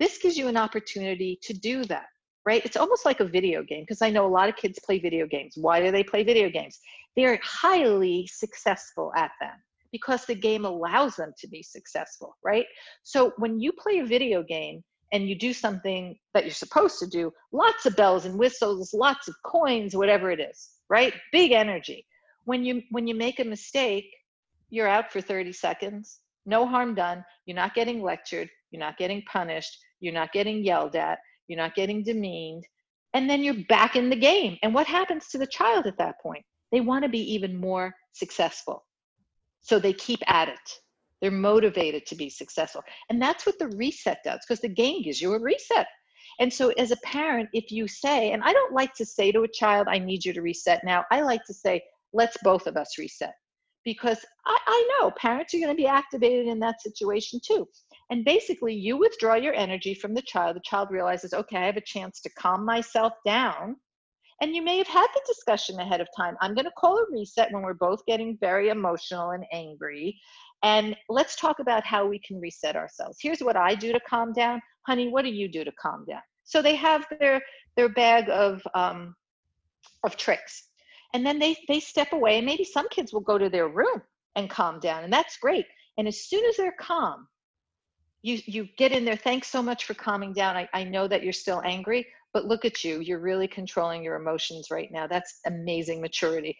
[0.00, 2.06] This gives you an opportunity to do that
[2.44, 2.64] right?
[2.64, 5.26] It's almost like a video game because i know a lot of kids play video
[5.26, 5.54] games.
[5.56, 6.80] Why do they play video games?
[7.14, 9.56] They're highly successful at them
[9.92, 12.66] because the game allows them to be successful, right?
[13.02, 17.06] So when you play a video game and you do something that you're supposed to
[17.06, 21.14] do, lots of bells and whistles, lots of coins, whatever it is, right?
[21.32, 22.06] Big energy.
[22.44, 24.06] When you when you make a mistake,
[24.70, 26.20] you're out for 30 seconds.
[26.44, 27.24] No harm done.
[27.44, 31.18] You're not getting lectured, you're not getting punished, you're not getting yelled at,
[31.48, 32.64] you're not getting demeaned,
[33.14, 34.56] and then you're back in the game.
[34.62, 36.44] And what happens to the child at that point?
[36.72, 38.85] They want to be even more successful
[39.66, 40.70] so they keep at it.
[41.20, 42.82] They're motivated to be successful.
[43.10, 45.88] And that's what the reset does because the game gives you a reset.
[46.38, 49.42] And so, as a parent, if you say, and I don't like to say to
[49.42, 52.76] a child, I need you to reset now, I like to say, let's both of
[52.76, 53.34] us reset.
[53.84, 57.66] Because I, I know parents are going to be activated in that situation too.
[58.10, 60.56] And basically, you withdraw your energy from the child.
[60.56, 63.76] The child realizes, okay, I have a chance to calm myself down
[64.40, 66.36] and you may have had the discussion ahead of time.
[66.40, 70.20] I'm going to call a reset when we're both getting very emotional and angry.
[70.62, 73.18] And let's talk about how we can reset ourselves.
[73.20, 74.60] Here's what I do to calm down.
[74.86, 76.20] Honey, what do you do to calm down?
[76.44, 77.40] So they have their
[77.76, 79.14] their bag of um,
[80.04, 80.68] of tricks.
[81.14, 84.02] And then they they step away and maybe some kids will go to their room
[84.34, 85.04] and calm down.
[85.04, 85.66] And that's great.
[85.98, 87.26] And as soon as they're calm,
[88.22, 89.16] you you get in there.
[89.16, 90.56] Thanks so much for calming down.
[90.56, 93.00] I, I know that you're still angry, but look at you.
[93.00, 95.06] You're really controlling your emotions right now.
[95.06, 96.54] That's amazing maturity.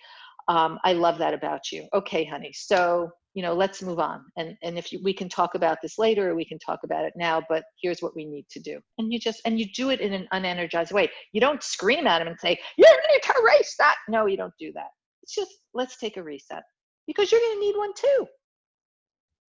[0.49, 1.87] Um, I love that about you.
[1.93, 2.51] Okay, honey.
[2.55, 4.25] So you know, let's move on.
[4.39, 7.05] And and if you, we can talk about this later, or we can talk about
[7.05, 7.43] it now.
[7.51, 8.81] But here's what we need to do.
[8.97, 11.11] And you just and you do it in an unenergized way.
[11.35, 14.55] You don't scream at him and say, "You need to erase that." No, you don't
[14.59, 14.89] do that.
[15.23, 16.63] It's just let's take a reset
[17.07, 18.27] because you're going to need one too.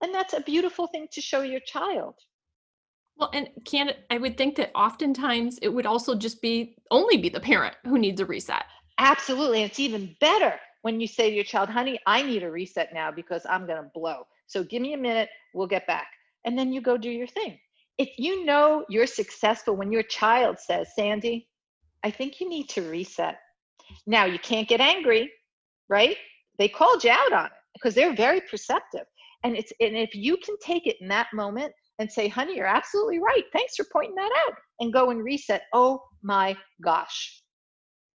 [0.04, 2.16] And that's a beautiful thing to show your child.
[3.18, 7.30] Well, and can I would think that oftentimes it would also just be only be
[7.30, 8.64] the parent who needs a reset.
[9.00, 9.64] Absolutely.
[9.64, 10.54] It's even better
[10.84, 13.82] when you say to your child, honey, I need a reset now because I'm going
[13.82, 14.28] to blow.
[14.46, 16.08] So give me a minute, we'll get back.
[16.46, 17.60] And then you go do your thing.
[17.98, 21.48] If you know you're successful when your child says, Sandy,
[22.04, 23.38] I think you need to reset.
[24.06, 25.32] Now, you can't get angry,
[25.90, 26.16] right?
[26.60, 29.06] They called you out on it because they're very perceptive.
[29.44, 32.66] And it's and if you can take it in that moment and say, honey, you're
[32.68, 33.44] absolutely right.
[33.54, 34.56] Thanks for pointing that out.
[34.80, 35.64] And go and reset.
[35.74, 37.42] Oh my gosh.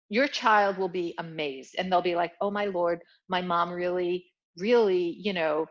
[0.08, 4.26] Your child will be amazed and they'll be like, oh my Lord, my mom really,
[4.58, 5.66] really, you know,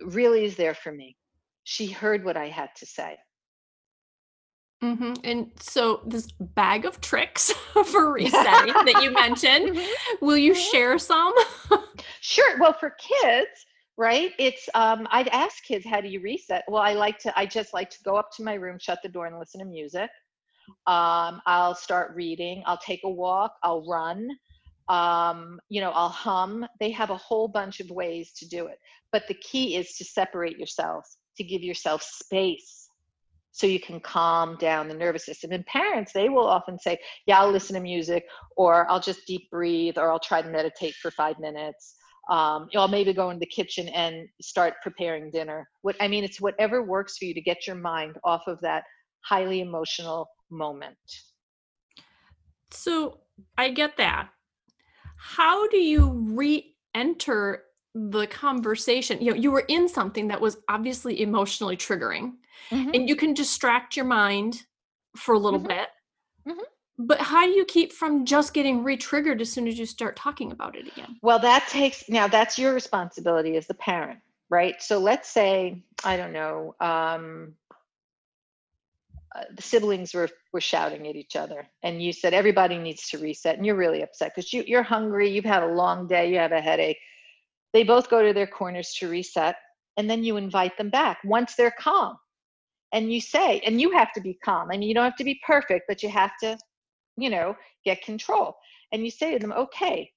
[0.00, 1.16] really is there for me.
[1.64, 3.16] She heard what I had to say.
[4.80, 7.50] hmm And so this bag of tricks
[7.86, 9.86] for resetting that you mentioned, Mhm.
[10.20, 10.70] will you Mhm.
[10.70, 11.34] share some?
[12.20, 12.58] Sure.
[12.58, 13.66] Well, for kids,
[13.98, 14.32] right?
[14.38, 16.64] It's um, I'd ask kids, how do you reset?
[16.68, 17.38] Well, I like to.
[17.38, 19.66] I just like to go up to my room, shut the door, and listen to
[19.66, 20.08] music.
[20.86, 22.62] Um, I'll start reading.
[22.64, 23.52] I'll take a walk.
[23.62, 24.28] I'll run.
[24.88, 26.66] Um, you know, I'll hum.
[26.80, 28.78] They have a whole bunch of ways to do it,
[29.12, 32.88] but the key is to separate yourselves, to give yourself space,
[33.50, 35.52] so you can calm down the nervous system.
[35.52, 38.24] And parents, they will often say, "Yeah, I'll listen to music,
[38.56, 41.97] or I'll just deep breathe, or I'll try to meditate for five minutes."
[42.28, 45.68] Um, I'll maybe go in the kitchen and start preparing dinner.
[45.82, 48.84] What I mean, it's whatever works for you to get your mind off of that
[49.24, 50.96] highly emotional moment.
[52.70, 53.20] So
[53.56, 54.28] I get that.
[55.16, 57.64] How do you re-enter
[57.94, 59.20] the conversation?
[59.20, 62.34] You know, you were in something that was obviously emotionally triggering,
[62.70, 62.94] Mhm.
[62.94, 64.62] and you can distract your mind
[65.16, 65.68] for a little Mhm.
[65.68, 65.88] bit.
[66.46, 66.64] Mhm.
[66.98, 70.52] But how do you keep from just getting re-triggered as soon as you start talking
[70.52, 71.16] about it again?
[71.22, 74.82] Well, that takes now that's your responsibility as the parent, right?
[74.82, 76.74] So let's say I don't know.
[76.80, 77.54] Um,
[79.36, 83.18] uh, the siblings were were shouting at each other, and you said everybody needs to
[83.18, 86.38] reset, and you're really upset because you, you're hungry, you've had a long day, you
[86.38, 86.98] have a headache.
[87.74, 89.56] They both go to their corners to reset,
[89.98, 92.16] and then you invite them back once they're calm.
[92.92, 95.24] and you say and you have to be calm i mean you don't have to
[95.24, 96.58] be perfect but you have to
[97.18, 97.54] you know
[97.84, 98.54] get control.
[98.92, 100.10] And you say to them okay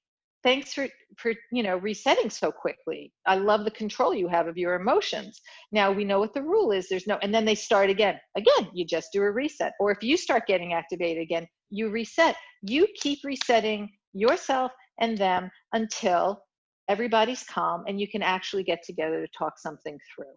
[0.43, 0.87] thanks for
[1.17, 3.11] for you know resetting so quickly.
[3.25, 5.41] I love the control you have of your emotions.
[5.71, 6.87] Now we know what the rule is.
[6.89, 8.19] There's no and then they start again.
[8.35, 9.73] Again you just do a reset.
[9.79, 12.35] Or if you start getting activated again you reset.
[12.61, 16.41] You keep resetting yourself and them until
[16.89, 20.33] everybody's calm and you can actually get together to talk something through.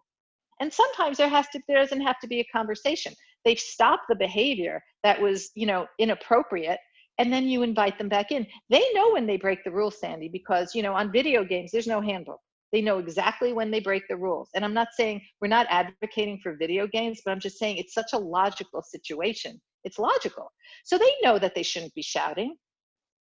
[0.61, 3.13] And sometimes there has to there doesn't have to be a conversation
[3.45, 6.79] they've stopped the behavior that was you know inappropriate
[7.17, 8.45] and then you invite them back in.
[8.69, 11.87] They know when they break the rules sandy because you know on video games there's
[11.87, 12.39] no handbook
[12.71, 14.49] they know exactly when they break the rules.
[14.53, 17.93] And i'm not saying we're not advocating for video games but i'm just saying it's
[17.93, 19.61] such a logical situation.
[19.83, 20.51] It's logical.
[20.83, 22.55] So they know that they shouldn't be shouting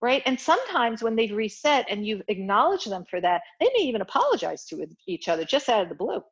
[0.03, 0.23] right?
[0.27, 4.67] And sometimes when they've reset and you've acknowledged them for that they may even apologize
[4.67, 6.23] to each other just out of the blue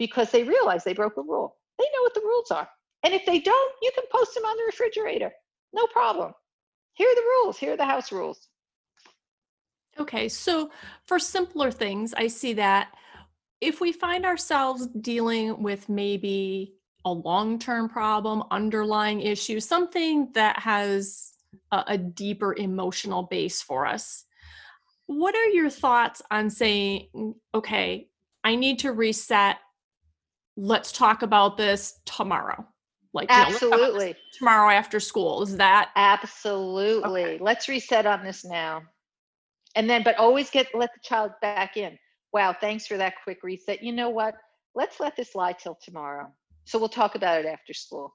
[0.00, 1.56] because they realize they broke a rule.
[1.78, 2.68] They know what the rules are
[3.04, 5.32] and if they don't you can post them on the refrigerator.
[5.72, 6.32] No problem.
[6.94, 7.58] Here are the rules.
[7.58, 8.48] Here are the house rules.
[9.98, 10.70] Okay so
[11.04, 12.92] for simpler things i see that
[13.60, 21.32] if we find ourselves dealing with maybe a long-term problem underlying issue something that has
[21.72, 24.24] a, a deeper emotional base for us
[25.06, 28.08] what are your thoughts on saying okay
[28.44, 29.56] i need to reset.
[30.56, 32.66] Let's talk about this tomorrow
[33.12, 35.42] like absolutely you know, tomorrow after school?
[35.42, 37.24] Is that absolutely.
[37.24, 37.38] Okay.
[37.40, 38.82] let's reset on this now.
[39.74, 41.98] And then but always get let the child back in.
[42.32, 43.82] Wow thanks for that quick reset.
[43.82, 44.34] You know what?
[44.74, 46.32] Let's let this lie till tomorrow.
[46.64, 48.14] So we'll talk about it after school.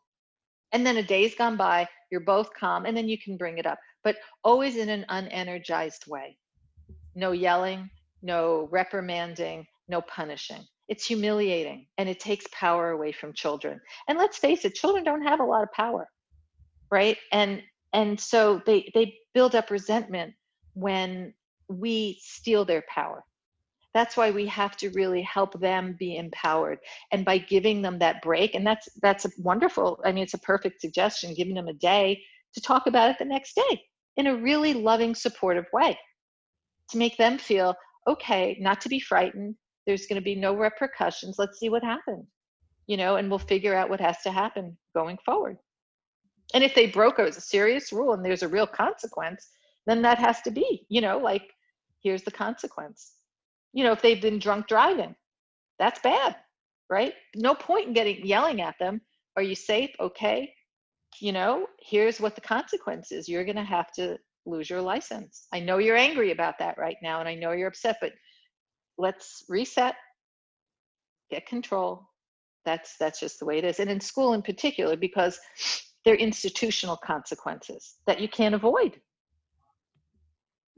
[0.72, 3.66] And then a day's gone by you're both calm and then you can bring it
[3.66, 6.38] up but always in an unenergized way.
[7.16, 7.90] No yelling
[8.22, 13.80] no reprimanding no punishing it's humiliating and it takes power away from children.
[14.08, 16.08] And let's face it children don't have a lot of power
[16.91, 17.17] right?
[17.32, 17.62] And
[17.93, 20.34] and so they they build up resentment
[20.73, 21.34] when
[21.69, 23.23] we steal their power.
[23.93, 26.80] That's why we have to really help them be empowered.
[27.12, 30.39] And by giving them that break and that's that's a wonderful i mean it's a
[30.39, 32.21] perfect suggestion giving them a day
[32.54, 33.82] to talk about it the next day
[34.17, 35.97] in a really loving supportive way
[36.89, 37.76] to make them feel
[38.08, 39.56] okay not to be frightened
[39.88, 42.28] there's going to be no repercussions let's see what happened
[42.88, 45.58] you know and we'll figure out what has to happen going forward.
[46.54, 49.50] And if they broke a serious rule and there's a real consequence
[49.86, 51.43] then that has to be you know like
[52.02, 53.13] here's the consequence.
[53.73, 55.15] You know if they've been drunk driving
[55.78, 56.36] that's bad
[56.89, 57.13] right?
[57.36, 59.02] No point in getting yelling at them
[59.36, 59.91] are you safe?
[60.00, 60.54] Okay.
[61.19, 65.47] You know here's what the consequence is you're going to have to lose your license.
[65.54, 68.13] I know you're angry about that right now and i know you're upset but
[68.98, 69.96] let's reset,
[71.30, 72.08] get control.
[72.66, 73.80] That's that's just the way it is.
[73.80, 75.40] And in school in particular, because
[76.04, 79.00] they're institutional consequences that you can't avoid.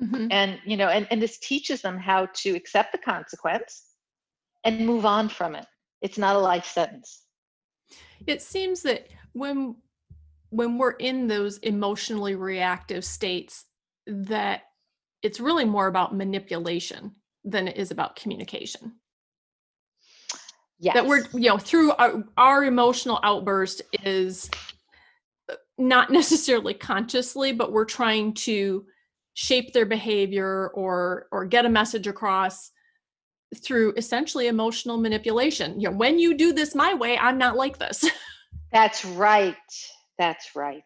[0.01, 0.27] Mm-hmm.
[0.31, 3.85] And you know, and, and this teaches them how to accept the consequence
[4.63, 5.65] and move on from it.
[6.01, 7.23] It's not a life sentence.
[8.27, 9.75] It seems that when
[10.51, 13.65] when we're in those emotionally reactive states
[14.07, 14.61] that
[15.21, 17.11] it's really more about manipulation
[17.49, 18.93] than it is about communication.
[20.79, 20.93] Yes.
[20.93, 24.49] That we're, you know, through our, our emotional outburst is
[25.49, 28.85] uh, not necessarily consciously, but we're trying to
[29.33, 32.71] shape their behavior or or get a message across
[33.63, 35.79] through essentially emotional manipulation.
[35.79, 38.09] You know, when you do this my way, I'm not like this.
[38.71, 39.55] That's right.
[40.17, 40.83] That's right.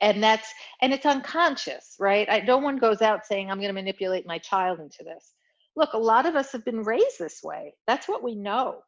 [0.00, 0.52] And that's
[0.82, 2.28] and it's unconscious, right?
[2.30, 5.32] I no one goes out saying I'm going to manipulate my child into this
[5.76, 7.74] look, a lot of us have been raised this way.
[7.86, 8.80] That's what we know.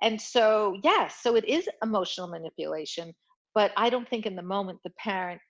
[0.00, 3.12] And so, yes, so it is emotional manipulation,
[3.54, 5.40] but I don't think in the moment the parent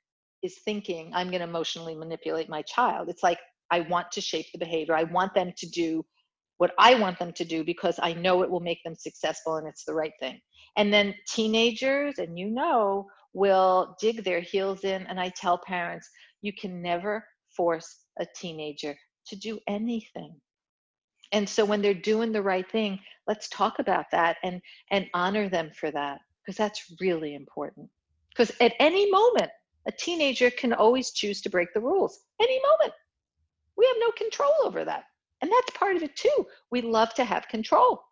[0.42, 3.08] is thinking, I'm going to emotionally manipulate my child.
[3.08, 3.38] It's like,
[3.70, 4.96] I want to shape the behavior.
[4.96, 6.04] I want them to do
[6.56, 9.68] what I want them to do because I know it will make them successful and
[9.68, 10.40] it's the right thing.
[10.76, 15.06] And then teenagers, and you know, will dig their heels in.
[15.06, 16.08] And I tell parents,
[16.42, 17.24] you can never
[17.56, 18.96] force a teenager
[19.28, 20.34] to do anything
[21.32, 22.98] and so when they're doing the right thing
[23.30, 24.60] let's talk about that and
[24.90, 27.88] and honor them for that because that's really important.
[28.30, 29.50] Because at any moment
[29.86, 32.92] a teenager can always choose to break the rules any moment.
[33.76, 35.04] We have no control over that
[35.40, 36.46] and that's part of it too.
[36.72, 38.02] We love to have control.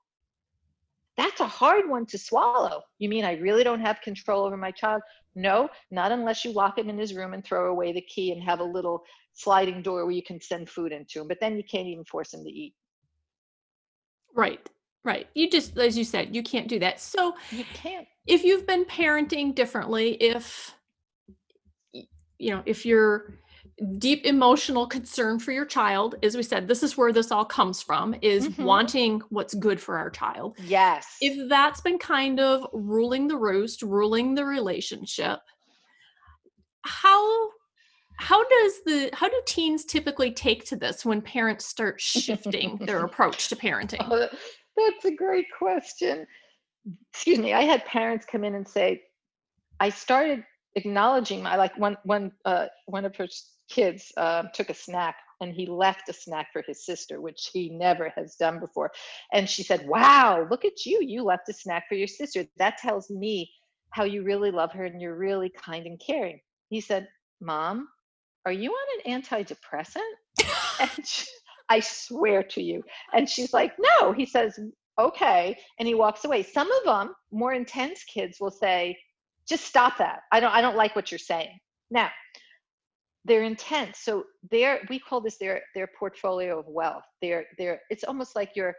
[1.16, 2.82] That's a hard one to swallow.
[3.00, 5.02] You mean i really don't have control over my child?
[5.34, 8.40] No not unless you lock him in his room and throw away the key and
[8.42, 9.02] have a little
[9.32, 12.32] sliding door where you can send food into him but then you can't even force
[12.34, 12.74] him to eat
[14.38, 14.70] Right.
[15.04, 15.26] Right.
[15.34, 17.00] You just, as you said, you can't do that.
[17.00, 18.06] So You can't.
[18.26, 20.74] if you've been parenting differently, if,
[21.92, 23.34] you know, if you're
[23.98, 27.82] deep emotional concern for your child, as we said, this is where this all comes
[27.82, 28.64] from, is Mhm.
[28.64, 30.56] wanting what's good for our child.
[30.64, 31.16] Yes.
[31.20, 35.40] If that's been kind of ruling the roost, ruling the relationship,
[36.82, 37.50] how
[38.18, 43.04] how does the how do teens typically take to this when parents start shifting their
[43.04, 43.98] approach to parenting?
[44.00, 44.28] Oh,
[44.76, 46.26] that's a great question.
[47.12, 47.54] Excuse me.
[47.54, 49.02] I had parents come in and say,
[49.78, 50.44] I started
[50.74, 53.28] acknowledging my like one one uh, one of her
[53.70, 57.70] kids um, took a snack and he left a snack for his sister, which he
[57.70, 58.90] never has done before.
[59.32, 61.00] And she said, "Wow, look at you!
[61.02, 62.44] You left a snack for your sister.
[62.56, 63.52] That tells me
[63.90, 67.08] how you really love her and you're really kind and caring." He said,
[67.40, 67.88] "Mom,
[68.48, 70.00] are you on an antidepressant?"
[70.80, 71.26] And she,
[71.68, 72.82] I swear to you.
[73.12, 74.12] And she's like, no.
[74.12, 74.58] He says,
[74.98, 75.56] okay.
[75.78, 76.42] And he walks away.
[76.42, 78.98] Some of them, more intense kids, will say,
[79.48, 80.20] just stop that.
[80.32, 81.58] I don't, I don't like what you're saying.
[81.90, 82.10] Now,
[83.24, 83.98] they're intense.
[84.00, 87.04] So they're, we call this their, their portfolio of wealth.
[87.20, 88.74] They're, they're, it's almost like your,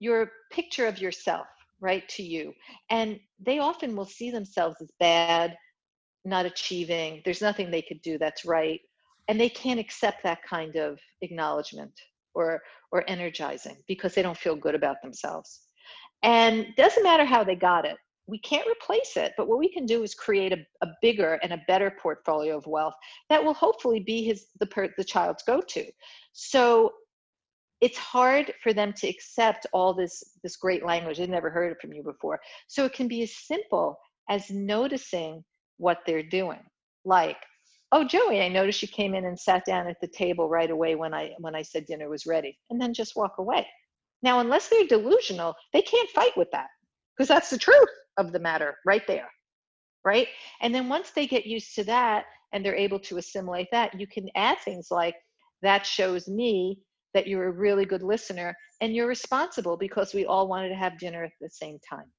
[0.00, 1.46] your picture of yourself,
[1.80, 2.54] right, to you.
[2.90, 5.56] And they often will see themselves as bad,
[6.24, 7.20] not achieving.
[7.24, 8.80] There's nothing they could do that's right
[9.28, 11.92] and they can't accept that kind of acknowledgement
[12.34, 12.60] or
[12.92, 15.62] or energizing because they don't feel good about themselves.
[16.22, 17.96] And doesn't matter how they got it
[18.26, 21.52] we can't replace it but what we can do is create a, a bigger and
[21.52, 22.94] a better portfolio of wealth
[23.28, 25.84] that will hopefully be his the per, the child's go-to.
[26.32, 26.92] So
[27.80, 31.18] it's hard for them to accept all this this great language.
[31.18, 32.40] They've never heard it from you before.
[32.66, 33.98] So it can be as simple
[34.30, 35.44] as noticing
[35.76, 36.60] what they're doing
[37.04, 37.36] like
[37.94, 40.96] oh joey i noticed you came in and sat down at the table right away
[40.96, 43.66] when i when i said dinner was ready and then just walk away.
[44.22, 46.68] Now unless they're delusional they can't fight with that
[47.16, 49.28] because that's the truth of the matter right there
[50.04, 50.28] right?
[50.60, 54.06] And then once they get used to that and they're able to assimilate that you
[54.06, 55.14] can add things like
[55.62, 56.78] that shows me
[57.14, 60.98] that you're a really good listener and you're responsible because we all wanted to have
[60.98, 62.10] dinner at the same time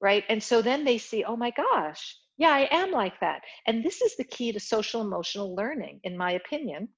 [0.00, 0.24] right?
[0.28, 3.40] And so then they see oh my gosh yeah i am like that.
[3.66, 6.88] And this is the key to social emotional learning in my opinion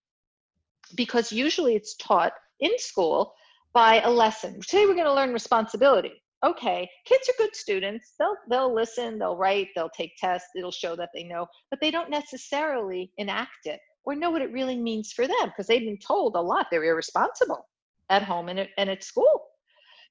[0.95, 3.34] because usually it's taught in school
[3.74, 4.61] by a lesson.
[4.62, 6.14] Today we're going to learn responsibility.
[6.42, 8.14] Okay kids are good students.
[8.18, 11.90] They'll they'll listen they'll write they'll take tests it'll show that they know but they
[11.90, 16.07] don't necessarily enact it or know what it really means for them because they've been
[16.14, 16.68] told a lot.
[16.70, 17.62] They're irresponsible
[18.09, 19.36] at home and at, and at school.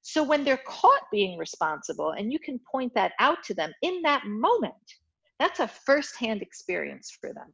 [0.03, 4.01] So when they're caught being responsible and you can point that out to them in
[4.03, 4.89] that moment
[5.39, 7.53] that's a firsthand experience for them.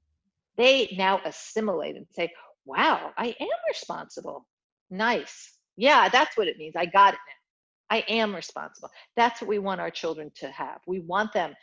[0.58, 2.32] They now assimilate and say,
[2.66, 4.46] wow, I am responsible.
[4.90, 5.58] Nice.
[5.78, 6.76] Yeah, that's what it means.
[6.76, 7.98] I got it now.
[7.98, 8.90] I am responsible.
[9.16, 10.80] That's what we want our children to have.
[10.86, 11.56] We want them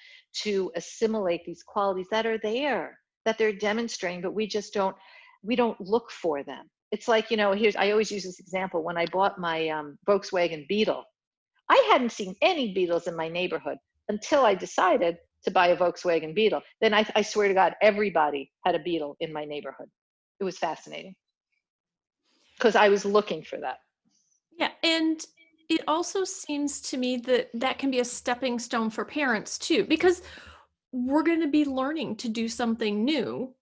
[0.43, 4.97] to assimilate these qualities that are there, that they're demonstrating, but we just don't
[5.43, 6.69] we don't look for them.
[6.91, 9.99] It's like, you know, here's I always use this example when I bought my um,
[10.09, 11.05] Volkswagen Beetle.
[11.69, 16.35] I hadn't seen any Beetles in my neighborhood until I decided to buy a Volkswagen
[16.35, 16.61] Beetle.
[16.81, 19.89] Then I, I swear to God, everybody had a Beetle in my neighborhood.
[20.41, 21.15] It was fascinating
[22.59, 23.79] because I was looking for that.
[24.59, 25.25] Yeah, and
[25.69, 29.85] it also seems to me that that can be a stepping stone for parents too,
[29.85, 30.23] because
[30.93, 33.55] we're going to be learning to do something new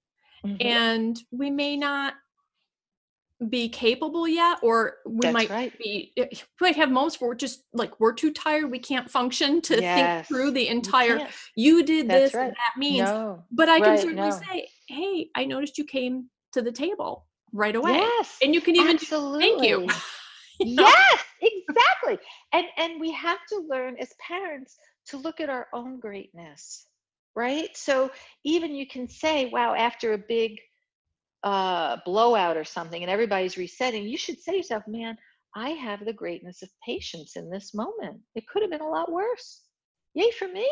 [0.44, 0.56] Mhm.
[0.60, 2.14] and we may not
[3.48, 5.78] be capable yet or we That's might right.
[5.78, 9.10] be eh, we might have moments where we're just like we're too tired we can't
[9.10, 11.30] function to think through the entire can't.
[11.56, 12.50] you did That's this and right.
[12.52, 13.44] that means No.
[13.50, 14.40] but i can right, certainly no.
[14.50, 18.36] say hey i noticed you came to the table right away Yes.
[18.42, 19.40] and you can even absolutely.
[19.44, 19.88] thank you
[20.60, 22.18] You yes exactly
[22.52, 24.76] and and we have to learn as parents
[25.08, 26.86] to look at our own greatness
[27.34, 28.10] right so
[28.44, 30.60] even you can say wow after a big
[31.44, 35.16] uh blowout or something and everybody's resetting you should say to yourself man
[35.54, 38.20] i have the greatness of patience in this moment.
[38.34, 39.62] It could have been a lot worse.
[40.14, 40.68] Yay for me.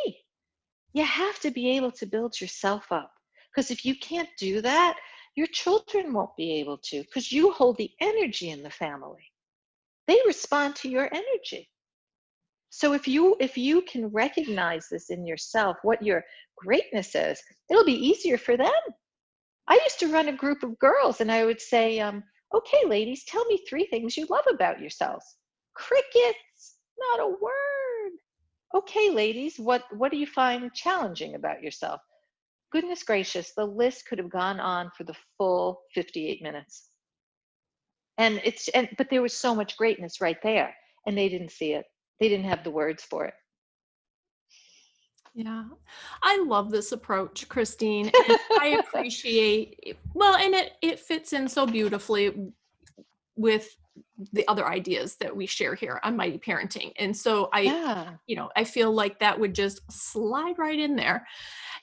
[0.92, 3.12] You have to be able to build yourself up
[3.50, 4.96] because if you can't do that
[5.34, 9.32] your children won't be able to because you hold the energy in the family.
[10.06, 11.70] They respond to your energy.
[12.70, 16.24] So if you if you can recognize this in yourself what your
[16.56, 18.72] greatness is it'll be easier for them
[19.68, 22.22] i used to run a group of girls and i would say um,
[22.54, 25.36] okay ladies tell me three things you love about yourselves
[25.74, 28.12] crickets not a word
[28.74, 32.00] okay ladies what what do you find challenging about yourself
[32.70, 36.88] goodness gracious the list could have gone on for the full 58 minutes
[38.18, 40.74] and it's and but there was so much greatness right there
[41.06, 41.84] and they didn't see it.
[42.20, 43.34] They didn't have the words for it.
[45.34, 45.64] Yeah,
[46.22, 48.10] I love this approach, Christine.
[48.60, 52.52] I appreciate well, and it it fits in so beautifully
[53.34, 53.76] with
[54.32, 58.10] the other ideas that we share here on mighty parenting and so i yeah.
[58.26, 61.26] you know i feel like that would just slide right in there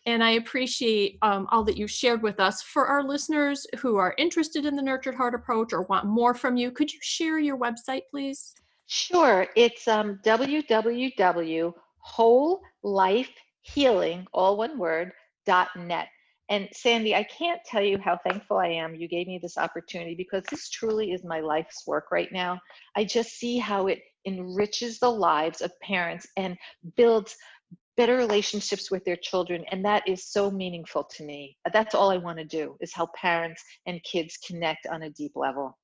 [0.05, 4.15] and i appreciate um, all that you shared with us for our listeners who are
[4.17, 7.57] interested in the nurtured heart approach or want more from you could you share your
[7.57, 8.53] website please
[8.87, 10.19] sure it's um,
[12.17, 15.11] www.wholelifehealing all one word
[15.45, 16.07] dot net.
[16.49, 20.15] And Sandy, I can't tell you how thankful I am you gave me this opportunity
[20.15, 22.59] because this truly is my life's work right now.
[22.95, 26.57] I just see how it enriches the lives of parents and
[26.97, 27.37] builds
[27.97, 31.57] better relationships with their children and that is so meaningful to me.
[31.71, 35.33] That's all i want to do is help parents and kids connect on a deep
[35.35, 35.77] level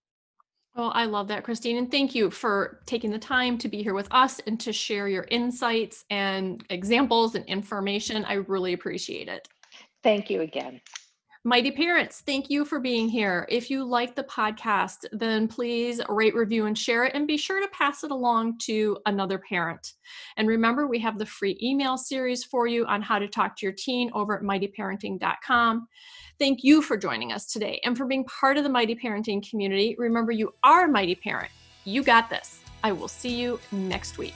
[0.75, 1.77] well, I love that, Christine.
[1.77, 5.07] And thank you for taking the time to be here with us and to share
[5.07, 8.25] your insights and examples and information.
[8.25, 9.47] I really appreciate it.
[10.03, 10.81] Thank you again.
[11.47, 13.45] Mighty Parents, thank you for being here.
[13.49, 17.61] If you like the podcast, then please rate, review, and share it, and be sure
[17.61, 19.93] to pass it along to another parent.
[20.37, 23.65] And remember, we have the free email series for you on how to talk to
[23.67, 25.87] your teen over at mightyparenting.com.
[26.39, 29.95] Thank you for joining us today and for being part of the Mighty Parenting community.
[29.99, 31.51] Remember, you are a mighty parent.
[31.83, 32.59] You got this.
[32.83, 34.33] I will see you next week.